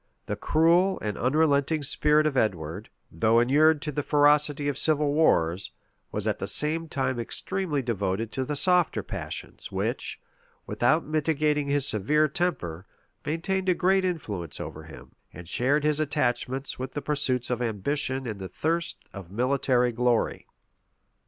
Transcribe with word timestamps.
The 0.25 0.35
cruel 0.35 0.97
and 1.01 1.15
unrelenting 1.15 1.83
spirit 1.83 2.25
of 2.25 2.35
Edward, 2.35 2.89
though 3.11 3.39
inured 3.39 3.83
to 3.83 3.91
the 3.91 4.01
ferocity 4.01 4.67
of 4.67 4.75
civil 4.79 5.13
wars, 5.13 5.73
was 6.11 6.25
at 6.25 6.39
the 6.39 6.47
same 6.47 6.89
time 6.89 7.19
extremely 7.19 7.83
devoted 7.83 8.31
to 8.31 8.43
the 8.43 8.55
softer 8.55 9.03
passions, 9.03 9.71
which, 9.71 10.19
without 10.65 11.05
mitigating 11.05 11.67
his 11.67 11.87
severe 11.87 12.27
temper, 12.27 12.87
maintained 13.27 13.69
a 13.69 13.75
great 13.75 14.03
influence 14.03 14.59
over 14.59 14.85
him, 14.85 15.11
and 15.35 15.47
shared 15.47 15.83
his 15.83 15.99
attachment 15.99 16.77
with 16.79 16.93
the 16.93 17.01
pursuits 17.03 17.51
of 17.51 17.61
ambition 17.61 18.25
and 18.25 18.39
the 18.39 18.49
thirst 18.49 19.07
of 19.13 19.29
military 19.31 19.91
glory. 19.91 20.47